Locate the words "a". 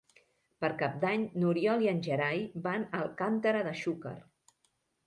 2.89-3.05